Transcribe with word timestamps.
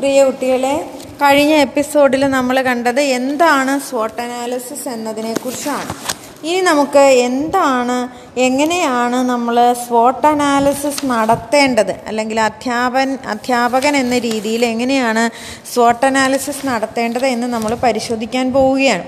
പ്രിയ 0.00 0.18
കുട്ടികളെ 0.24 0.74
കഴിഞ്ഞ 1.22 1.54
എപ്പിസോഡിൽ 1.66 2.22
നമ്മൾ 2.34 2.56
കണ്ടത് 2.66 3.00
എന്താണ് 3.00 3.72
സ്വോട്ട് 3.86 4.20
അനാലിസിസ് 4.24 4.86
എന്നതിനെക്കുറിച്ചാണ് 4.88 5.94
ഇനി 6.48 6.60
നമുക്ക് 6.60 7.04
എന്താണ് 7.28 7.96
എങ്ങനെയാണ് 8.40 9.18
നമ്മൾ 9.30 9.56
സ്വോട്ട് 9.86 10.26
അനാലിസിസ് 10.26 11.06
നടത്തേണ്ടത്? 11.06 11.92
അല്ലെങ്കിൽ 12.08 12.40
അധ്യാപൻ 12.40 13.18
അധ്യാപകൻ 13.32 13.96
എന്ന 13.96 14.18
രീതിയിൽ 14.18 14.64
എങ്ങനെയാണ് 14.64 15.24
സ്വോട്ട് 15.72 16.06
അനാലിസിസ് 16.06 16.66
നടത്തേണ്ടത് 16.66 17.26
എന്ന് 17.26 17.46
നമ്മൾ 17.46 17.74
പരിശോധിക്കാൻ 17.86 18.52
പോവുകയാണ്. 18.52 19.04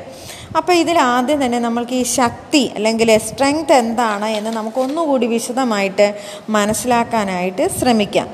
അപ്പോൾ 0.57 0.73
ഇതിൽ 0.73 0.99
ആദ്യം 0.99 1.45
തന്നെ 1.45 1.59
നമ്മൾക്ക് 1.59 1.97
ഈ 2.03 2.07
ശക്തി 2.19 2.65
അല്ലെങ്കിൽ 2.77 3.19
സ്ട്രെങ്ത് 3.29 3.75
എന്താണ് 3.83 4.31
എന്ന് 4.39 4.51
നമുക്ക് 4.51 4.81
ഒന്നുകൂടി 4.87 5.27
വിശദമായിട്ട് 5.37 6.09
മനസ്സിലാക്കാനായിട്ട് 6.49 7.67
ശ്രമിക്കാം. 7.81 8.29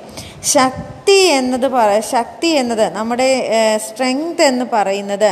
ശക്തി 0.47 1.21
എന്നത് 1.31 1.69
ശക്തി 2.01 2.47
എന്നത് 2.47 2.93
നമ്മുടെ 2.93 3.29
സ്ട്രെങ്ത് 3.77 4.43
എന്ന് 4.43 4.65
പറയുന്നത് 4.73 5.31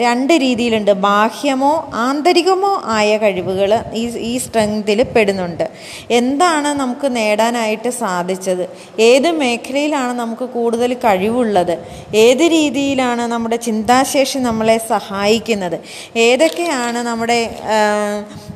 രണ്ട് 0.00 0.32
രീതിയിലുണ്ട്. 0.32 0.90
ബാഹ്യമോ 0.90 1.72
ആന്തരികമോ 1.94 2.70
ആയ 2.96 3.18
കഴിവുകൾ 3.18 3.72
ഈ 3.94 4.04
ഈ 4.30 4.38
സ്ട്രെങ്തിൽ 4.38 5.02
പെടുന്നുണ്ട്. 5.14 5.66
എന്താണ് 6.10 6.68
നമുക്ക് 6.82 7.16
നേടാനായിട്ട് 7.16 7.90
സാധിച്ചത്? 8.02 8.64
ഏത് 9.08 9.28
മേഖലയിലാണ് 9.30 10.12
നമുക്ക് 10.18 10.48
കൂടുതൽ 10.56 10.94
കഴിവുള്ളത്? 10.94 11.74
ഏത് 12.14 12.44
രീതിയിലാണ് 12.56 13.26
നമ്മുടെ 13.34 13.56
ചിന്താശേഷി 13.56 14.38
നമ്മളെ 14.38 14.78
സഹായിക്കുന്നത്? 14.92 15.78
ഏതൊക്കെയാണ് 16.16 17.02
നമ്മുടെ 17.10 17.38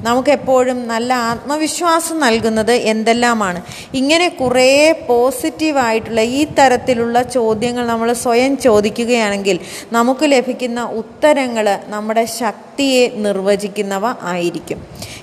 നമുക്കെപ്പോഴും 0.03 0.79
നല്ല 0.93 1.13
ആത്മവിശ്വാസം 1.13 2.17
നൽകുന്നത് 2.21 2.73
എന്തെല്ലാമാണ്? 2.93 3.61
ഇങ്ങനെ 3.95 4.29
കുറേ 4.29 4.71
പോസിറ്റീവായിട്ടുള്ള 5.11 6.21
ഈ 6.21 6.45
തരത്തിലുള്ള 6.59 7.23
ചോദ്യങ്ങൾ 7.23 7.87
നമ്മൾ 7.87 8.13
സ്വയം 8.25 8.57
ചോദിക്കുകയാണെങ്കിൽ 8.57 9.59
നമുക്ക് 9.93 10.25
ലഭിക്കുന്ന 10.33 10.81
ഉത്തരങ്ങൾ 11.03 11.67
നമ്മുടെ 11.95 12.25
ശക്തിയെ 12.41 13.05
നിർവചിക്കുന്നവ 13.27 14.05
ആയിരിക്കും. 14.33 14.79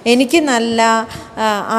എനിക്ക് 0.05 0.39
നല്ല 0.51 0.81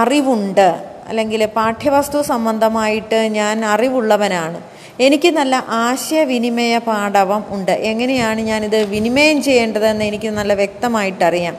അറിവുണ്ട്. 0.00 0.68
അല്ലെങ്കിൽ 1.08 1.42
പാഠ്യവസ്തു 1.58 2.18
സംബന്ധമായിട്ട് 2.22 3.20
ഞാൻ 3.38 3.64
അറിവുള്ളവനാണ്. 3.74 4.58
എനിക്ക് 5.06 5.28
നല്ല 5.38 5.54
ആശയവിനിമയ 5.84 6.74
പാഠവം 6.88 7.42
ഉണ്ട്. 7.48 7.74
എങ്ങനെയാണ് 7.90 8.40
ഞാനിത് 8.50 8.78
വിനിമയം 8.94 9.38
ചെയ്യേണ്ടതെന്ന് 9.42 10.04
എനിക്ക് 10.10 10.30
നല്ല 10.38 10.52
വ്യക്തമായിട്ടറിയാം. 10.54 11.54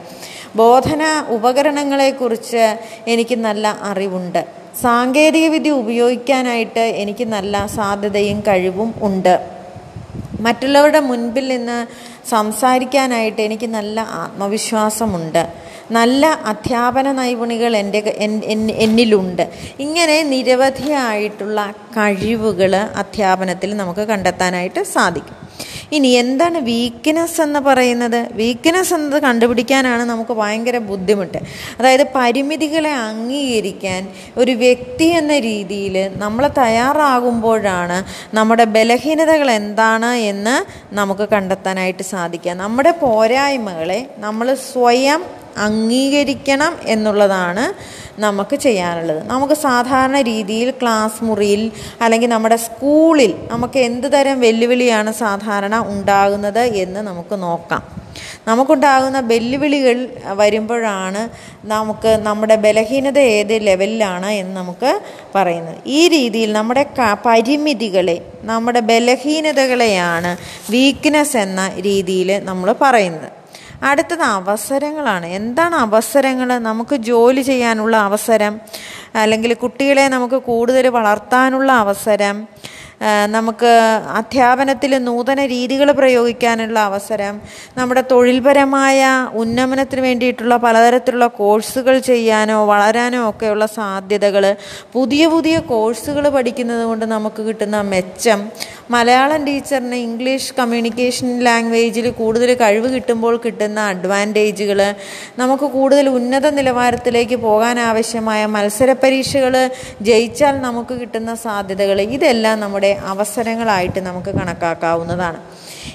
ബോധന 0.56 1.02
ഉപകരണങ്ങളെക്കുറിച്ച് 1.28 2.64
എനിക്ക് 3.12 3.36
നല്ല 3.46 3.66
അറിവുണ്ട്. 3.90 4.42
സാങ്കേതികവിദ്യ 4.82 5.70
ഉപയോഗിക്കാനായിട്ട് 5.82 6.84
എനിക്ക് 7.02 7.24
നല്ല 7.36 7.54
സാധ്യതയും 7.76 8.38
കഴിവും 8.48 8.90
ഉണ്ട്. 9.08 9.34
മറ്റുള്ളവരുടെ 10.40 11.00
മുൻപിൽ 11.08 11.46
നിന്ന് 11.48 11.78
സംസാരിക്കാനായിട്ട് 12.30 13.42
എനിക്ക് 13.42 13.66
നല്ല 13.66 14.00
ആത്മവിശ്വാസമുണ്ട്. 14.00 15.72
നല്ല 15.90 16.26
അധ്യാപന 16.26 17.12
നൈപുണികൾ 17.12 17.76
എന്റെ 17.76 18.16
എന്നിലുണ്ട്. 18.84 19.50
ഇങ്ങനെ 19.80 20.22
നിരവധിയായിട്ടുള്ള 20.22 21.70
കഴിവുകൾ 21.70 22.76
അധ്യാപനത്തിൽ 22.76 23.76
നമുക്ക് 23.76 24.00
കണ്ടെത്താനായിട്ട് 24.00 24.82
സാധിക്കും. 24.82 25.41
ഇനി 25.92 26.08
എന്താണ് 26.08 26.58
വീക്ക്നെസ് 26.58 27.40
എന്ന് 27.40 27.60
പറയുന്നത്? 27.60 28.28
വീക്ക്നെസ് 28.32 28.94
എന്നത് 28.94 29.22
കണ്ടുപിടിക്കാനാണ് 29.22 30.02
നമുക്ക് 30.02 30.32
ഭയങ്കര 30.32 30.78
ബുദ്ധിമുട്ട്. 30.78 31.38
അതായത് 31.78 32.04
പരിമിതികളെ 32.14 32.92
അംഗീകരിക്കാൻ 32.92 34.08
ഒരു 34.36 34.52
വ്യക്തി 34.52 35.04
എന്ന 35.04 35.38
രീതിയിൽ 35.38 36.10
നമ്മൾ 36.16 36.46
തയ്യാറാകുമ്പോഴാണ് 36.58 37.98
നമ്മുടെ 38.36 38.64
ബലഹീനതകൾ 38.64 39.50
എന്താണ് 39.50 40.10
എന്ന് 40.32 40.56
നമുക്ക് 40.94 41.28
കണ്ടെത്താനായിട്ട് 41.28 42.02
സാധിക്കുക. 42.02 42.52
നമ്മുടെ 42.52 42.90
പോരായ്മകളെ 42.90 44.00
നമ്മൾ 44.18 44.54
സ്വയം 44.72 45.41
അംഗീകരിക്കണം 45.56 46.76
എന്നുള്ളതാണ് 46.86 47.74
നമുക്ക് 48.20 48.56
ചെയ്യാനുള്ളത്. 48.56 49.26
നമുക്ക് 49.26 49.54
സാധാരണ 49.54 50.20
രീതിയിൽ 50.20 50.70
ക്ലാസ് 50.70 51.24
മുറിയിൽ 51.24 51.72
അല്ലെങ്കിൽ 52.00 52.28
നമ്മുടെ 52.28 52.56
സ്കൂളിൽ 52.56 53.34
നമുക്ക് 53.50 53.78
എന്ത് 53.78 54.12
തരം 54.12 54.40
വെല്ലുവിളിയാണ് 54.40 55.12
സാധാരണ 55.12 55.78
ഉണ്ടാകുന്നത് 55.88 56.58
എന്ന് 56.58 57.00
നമുക്ക് 57.00 57.42
നോക്കാം. 57.42 58.02
നമുക്കുണ്ടാകുന്ന 58.48 59.20
വെല്ലുവിളികൾ 59.20 60.08
വരുമ്പോഴാണ് 60.26 61.28
നമുക്ക് 61.64 62.18
നമ്മുടെ 62.22 62.56
ബലഹീനത 62.56 63.18
ഏത് 63.18 63.66
ലെവലിലാണ് 63.66 64.26
എന്ന് 64.26 64.56
നമുക്ക് 64.56 65.00
പറയുന്നത്. 65.34 65.76
ഈ 65.86 66.08
രീതിയിൽ 66.08 66.52
നമ്മുടെ 66.52 66.86
പരിമിതികളെ 67.26 68.22
നമ്മുടെ 68.42 68.80
ബലഹീനതകളെയാണ് 68.80 70.36
വീക്ക്നെസ് 70.70 71.36
എന്ന 71.36 71.72
രീതിയിൽ 71.80 72.44
നമ്മൾ 72.44 72.74
പറയുന്നത്. 72.80 73.41
അടുത്തത് 73.82 74.22
അവസരങ്ങളാണ്. 74.22 75.26
എന്താണ് 75.26 75.74
അവസരങ്ങൾ? 75.74 76.58
നമുക്ക് 76.58 76.96
ജോലി 76.96 77.42
ചെയ്യാനുള്ള 77.42 77.96
അവസരം 77.96 78.60
അല്ലെങ്കിൽ 79.14 79.54
കുട്ടികളെ 79.54 80.08
നമുക്ക് 80.08 80.38
കൂടുതൽ 80.42 80.88
വളർത്താനുള്ള 80.88 81.72
അവസരം 81.72 82.48
നമുക്ക് 83.30 83.70
അധ്യാപനത്തിൽ 84.14 84.92
നൂതന 84.98 85.46
രീതികൾ 85.46 85.92
പ്രയോഗിക്കാനുള്ള 85.92 86.78
അവസരം 86.80 87.34
നമ്മുടെ 87.76 88.02
തൊഴിൽപരമായ 88.10 89.00
ഉന്നമനത്തിന് 89.34 90.02
വേണ്ടിയിട്ടുള്ള 90.02 90.56
പലതരത്തിലുള്ള 90.56 91.26
കോഴ്സുകൾ 91.36 91.96
ചെയ്യാനോ 92.00 92.58
വളരാനോ 92.64 93.22
ഒക്കെയുള്ള 93.30 93.66
സാധ്യതകൾ 93.66 94.46
പുതിയ 94.94 95.26
പുതിയ 95.26 95.58
കോഴ്സുകൾ 95.68 96.28
പഠിക്കുന്നത് 96.28 96.84
കൊണ്ട് 96.84 97.06
നമുക്ക് 97.06 97.42
കിട്ടുന്ന 97.42 97.80
മെച്ചം 97.82 98.40
മലയാളം 98.90 99.42
ടീച്ചറിന് 99.44 99.98
ഇംഗ്ലീഷ് 100.02 100.54
കമ്മ്യൂണിക്കേഷൻ 100.58 101.28
ലാംഗ്വേജിൽ 101.44 102.06
കൂടുതൽ 102.12 102.54
കഴിവ് 102.54 102.88
കിട്ടുമ്പോൾ 102.88 103.34
കിട്ടുന്ന 103.36 103.80
അഡ്വാന്റേജുകൾ 103.86 104.80
നമുക്ക് 105.38 105.66
കൂടുതൽ 105.70 106.08
ഉന്നത 106.08 106.46
നിലവാരത്തിലേക്ക് 106.50 107.38
പോകാൻ 107.40 107.78
ആവശ്യമായ 107.80 108.46
മത്സര 108.46 108.92
പരീക്ഷകൾ 109.02 109.54
ജയിച്ചാൽ 110.02 110.60
നമുക്ക് 110.60 110.94
കിട്ടുന്ന 110.94 111.34
സാധ്യതകൾ 111.34 112.00
ഇതെല്ലാം 112.08 112.58
നമ്മുടെ 112.60 112.91
അവസരങ്ങളായിട്ട് 113.00 114.00
നമുക്ക് 114.00 114.30
കണക്കാക്കാവുന്നതാണ്. 114.30 115.40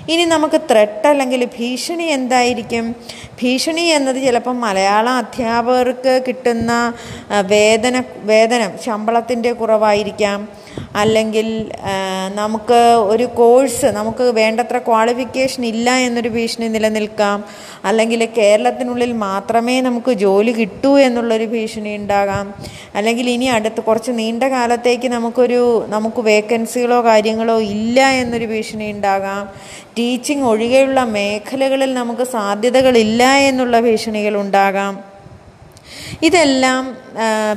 ഇനി 0.09 0.23
നമുക്ക് 0.25 0.61
ത്രെട്ട് 0.71 1.07
അല്ലെങ്കിൽ 1.07 1.45
ഭീഷണി 1.45 2.03
എന്തായിരിക്കും? 2.03 2.95
ഭീഷണി 3.41 3.81
എന്നത് 3.81 4.15
ചിലപ്പം 4.15 4.61
മലയാള 4.61 5.09
അധ്യാപകർക്ക് 5.09 6.21
കിട്ടുന്ന 6.27 6.93
വേതന 7.41 8.03
വേതനം 8.15 8.71
ശമ്പളത്തിന്റെ 8.85 9.51
കുറവായിരിക്കാം. 9.51 10.66
അല്ലെങ്കിൽ 10.97 11.47
നമുക്ക് 12.35 12.79
ഒരു 13.13 13.25
കോഴ്സ് 13.39 13.85
നമുക്ക് 13.85 14.23
വേണ്ടത്ര 14.23 14.77
ക്വാളിഫിക്കേഷൻ 14.77 15.65
ഇല്ല 15.65 15.95
എന്നൊരു 15.95 16.29
ഭീഷണി 16.29 16.67
നിലനിൽക്കാം. 16.67 17.45
അല്ലെങ്കിൽ 17.85 18.27
കേരളത്തിനുള്ളിൽ 18.37 19.13
മാത്രമേ 19.13 19.81
നമുക്ക് 19.81 20.11
ജോലി 20.11 20.51
കിട്ടൂ 20.51 20.97
എന്നുള്ളൊരു 20.97 21.45
ഭീഷണി 21.45 21.95
ഉണ്ടാകാം. 21.95 22.53
അല്ലെങ്കിൽ 22.95 23.29
ഇനി 23.29 23.45
അടുത്ത് 23.45 23.81
കുറച്ച് 23.81 24.11
നീണ്ട 24.11 24.43
കാലത്തേക്ക് 24.43 25.07
നമുക്കൊരു 25.07 25.85
നമുക്ക് 25.89 26.21
വേക്കൻസികളോ 26.21 27.03
കാര്യങ്ങളോ 27.03 27.59
ഇല്ല 27.61 28.07
എന്നൊരു 28.21 28.45
ഭീഷണി 28.45 28.91
ഉണ്ടാകാം. 28.91 29.43
ടീച്ചിങ് 29.99 30.43
ഒഴികെയുള്ള 30.43 31.03
മേഖലകളിൽ 31.17 31.93
നമുക്ക് 31.93 32.23
സാധ്യതകളില്ല 32.23 33.23
എന്നുള്ള 33.49 33.79
ഭീഷണികൾ 33.79 34.37
ഉണ്ടാകാം. 34.37 35.06
ഇതെല്ലാം 36.23 36.97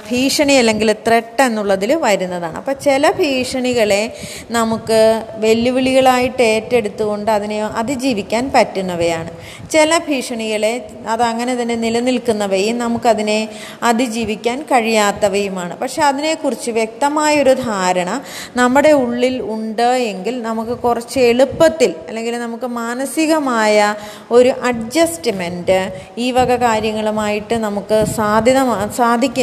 ഭീഷണി 0.08 0.52
അല്ലെങ്കിൽ 0.52 0.92
ത്രെട്ട് 0.92 1.42
എന്നുള്ളതിൽ 1.42 1.94
വരുന്നതാണ്. 1.94 2.56
അപ്പോൾ 2.56 2.72
ചില 2.72 3.10
ഭീഷണികളെ 3.10 4.12
നമുക്ക് 4.50 5.22
വെല്ലുവിളികളായിട്ട് 5.36 6.42
ഏറ്റെടുത്തുകൊണ്ട് 6.42 7.30
അതിനെ 7.30 7.64
അതിജീവിക്കാൻ 7.64 8.50
പറ്റുന്നവയാണ്. 8.54 9.30
ചില 9.70 9.98
ഭീഷണികളെ 10.08 10.90
അതങ്ങനെ 11.06 11.62
തന്നെ 11.62 11.74
നിലനിൽക്കുന്നവയും 11.74 12.78
നമുക്കതിനെ 12.78 13.48
അതിജീവിക്കാൻ 13.82 14.62
കഴിയാത്തവയുമാണ്. 14.62 15.76
പക്ഷെ 15.76 16.02
അതിനെക്കുറിച്ച് 16.02 16.70
വ്യക്തമായൊരു 16.70 17.54
ധാരണ 17.54 18.20
നമ്മുടെ 18.56 18.92
ഉള്ളിൽ 18.92 19.42
ഉണ്ട് 19.42 19.82
എങ്കിൽ 19.82 20.42
നമുക്ക് 20.42 20.78
കുറച്ച് 20.78 21.20
എളുപ്പത്തിൽ 21.20 21.94
അല്ലെങ്കിൽ 22.08 22.38
നമുക്ക് 22.38 22.66
മാനസികമായ 22.66 23.94
ഒരു 24.30 24.48
അഡ്ജസ്റ്റ്മെന്റ് 24.48 25.90
ഈ 26.18 26.30
വക 26.30 26.56
കാര്യങ്ങളുമായിട്ട് 26.56 27.54
നമുക്ക് 27.54 28.04
സാധ്യത 28.16 28.49
സാധിക്ക 28.96 29.38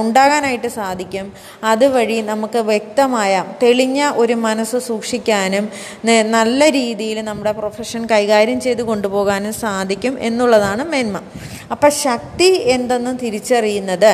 ഉണ്ടാകാനായിട്ട് 0.00 0.68
സാധിക്കും. 0.68 1.26
അതുവഴി 1.64 2.20
നമുക്ക് 2.30 2.58
വ്യക്തമായ 2.58 3.44
തെളിഞ്ഞ 3.62 4.10
ഒരു 4.16 4.34
മനസ്സ് 4.46 4.78
സൂക്ഷിക്കാനും 4.88 5.66
നല്ല 6.36 6.70
രീതിയിൽ 6.78 7.20
നമ്മുടെ 7.30 7.52
പ്രൊഫഷൻ 7.52 8.06
കൈകാര്യം 8.06 8.60
ചെയ്ത് 8.60 8.82
കൊണ്ടുപോകാനും 8.82 9.52
സാധിക്കും 9.64 10.16
എന്നുള്ളതാണ് 10.20 10.84
മേന്മ. 10.84 11.20
അപ്പം 11.72 11.90
ശക്തി 11.90 12.48
എന്തെന്ന് 12.76 13.18
തിരിച്ചറിയുന്നത്? 13.18 14.10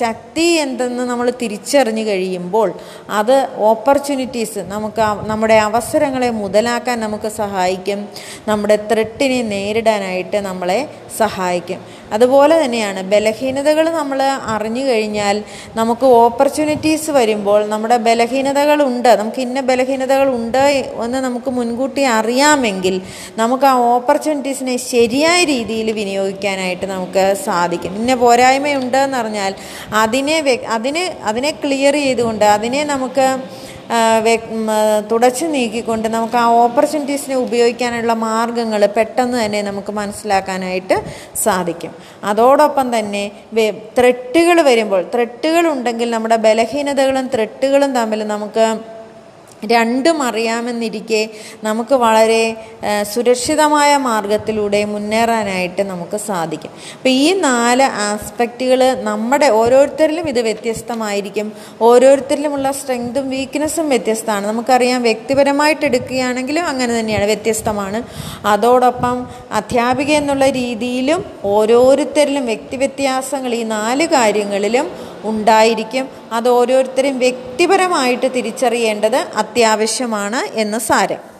ശക്തി 0.00 0.44
എന്തെന്ന് 0.64 1.04
നമ്മൾ 1.10 1.26
തിരിച്ചറിഞ്ഞു 1.42 2.02
കഴിയുമ്പോൾ 2.02 2.68
അത് 3.10 3.48
ഓപ്പർച്യൂണിറ്റീസ് 3.70 4.58
നമുക്ക് 4.58 5.02
നമ്മുടെ 5.30 5.54
അവസരങ്ങളെ 5.54 6.30
മുതലാക്കാൻ 6.30 7.00
നമുക്ക് 7.00 7.28
സഹായിക്കും. 7.28 8.08
നമ്മുടെ 8.48 8.76
ത്രെട്ടിനെ 8.92 9.42
നേരിടാനായിട്ട് 9.42 10.40
നമ്മളെ 10.48 10.80
സഹായിക്കും. 11.18 11.80
അതുപോലെ 12.12 12.54
തന്നെയാണ് 12.62 13.02
ബലഹീനതകൾ 13.12 13.86
നമ്മൾ 13.98 14.18
അറിഞ്ഞു 14.54 14.84
കഴിഞ്ഞാൽ 14.86 15.36
നമുക്ക് 15.74 16.06
ഓപ്പർച്യൂണിറ്റീസ് 16.22 17.10
വരുമ്പോൾ 17.18 17.60
നമ്മുടെ 17.66 17.96
ബലഹീനതകളുണ്ട് 18.06 19.10
നമുക്ക് 19.16 19.40
ഇന്ന 19.40 19.60
ബലഹീനതകളുണ്ട് 19.70 20.62
എന്ന് 21.04 21.20
നമുക്ക് 21.26 21.50
മുൻകൂട്ടി 21.50 22.04
അറിയാമെങ്കിൽ 22.18 22.96
നമുക്ക് 23.36 23.66
ആ 23.66 23.74
ഓപ്പർച്യൂണിറ്റീസിനെ 23.94 24.76
ശരിയായ 24.86 25.38
രീതിയിൽ 25.44 25.88
വിനിയോഗിക്കാനായിട്ട് 25.92 26.86
നമുക്ക് 26.86 27.24
സാധിക്കും. 27.44 27.92
ഇന്ന 28.00 28.14
പോരായ്മയുണ്ട് 28.22 28.98
എന്നറിഞ്ഞാൽ 29.06 29.52
അതിനെ 30.02 30.36
അതിനെ 30.76 31.04
അതിന് 31.24 31.50
ക്ലിയർ 31.62 31.94
ചെയ്തുകൊണ്ട് 32.02 32.46
അതിനെ 32.56 32.82
നമുക്ക് 32.84 33.26
തുടച്ചു 35.10 35.46
നീക്കിക്കൊണ്ട് 35.54 36.06
നമുക്ക് 36.08 36.36
ആ 36.36 36.44
ഓപ്പർച്യൂണിറ്റീസിനെ 36.64 37.36
ഉപയോഗിക്കാനുള്ള 37.46 38.12
മാർഗങ്ങൾ 38.28 38.82
പെട്ടെന്ന് 38.96 39.36
തന്നെ 39.44 39.60
നമുക്ക് 39.62 39.92
മനസ്സിലാക്കാനായിട്ട് 39.92 40.96
സാധിക്കും. 41.44 41.92
അതോടൊപ്പം 42.30 42.88
തന്നെ 42.96 43.24
ത്രെട്ടുകൾ 43.98 44.58
വരുമ്പോൾ 44.70 45.02
ത്രെട്ടുകൾ 45.14 45.66
ഉണ്ടെങ്കിൽ 45.74 46.10
നമ്മുടെ 46.16 46.36
ബലഹീനതകളും 46.48 47.28
ത്രെട്ടുകളും 47.34 47.92
തമ്മിൽ 48.00 48.22
നമുക്ക് 48.34 48.66
രണ്ടും 49.66 50.22
അറിയാമെന്നിരിക്കെ 50.22 51.30
നമുക്ക് 51.64 51.94
വളരെ 51.94 52.56
സുരക്ഷിതമായ 53.14 53.96
മാർഗത്തിലൂടെ 53.96 54.84
മുന്നേറാനായിട്ട് 54.84 55.82
നമുക്ക് 55.82 56.16
സാധിക്കും. 56.16 56.70
അപ്പം 56.96 57.10
ഈ 57.10 57.32
നാല് 57.32 57.82
ആസ്പെക്റ്റുകൾ 57.82 58.94
നമ്മുടെ 58.94 59.48
ഓരോരുത്തരിലും 59.48 60.28
ഇത് 60.28 60.40
വ്യത്യസ്തമായിരിക്കും. 60.40 61.52
ഓരോരുത്തരിലുമുള്ള 61.80 62.72
സ്ട്രെങ്തും 62.72 63.30
വീക്ക്നെസ്സും 63.30 63.88
വ്യത്യസ്തമാണ്. 63.88 64.46
നമുക്കറിയാം 64.46 65.02
വ്യക്തിപരമായിട്ട് 65.02 65.84
എടുക്കുകയാണെങ്കിലും 65.84 66.66
അങ്ങനെ 66.66 67.00
തന്നെയാണ് 67.00 67.24
വ്യത്യസ്തമാണ്. 67.24 68.02
അതോടൊപ്പം 68.46 69.26
അധ്യാപിക 69.52 70.10
എന്നുള്ള 70.10 70.48
രീതിയിലും 70.48 71.24
ഓരോരുത്തരിലും 71.44 72.46
വ്യക്തി 72.46 72.76
വ്യത്യാസങ്ങൾ 72.76 73.54
ഈ 73.54 73.62
നാല് 73.62 74.06
കാര്യങ്ങളിലും 74.06 75.11
ഉണ്ടായിരിക്കും. 75.24 76.08
അത് 76.32 76.48
ഓരോരുത്തരും 76.48 77.18
വ്യക്തിപരമായിട്ട് 77.18 78.34
തിരിച്ചറിയേണ്ടത് 78.34 79.16
അത്യാവശ്യമാണ് 79.16 80.54
എന്ന് 80.54 80.78
സാരം. 80.78 81.31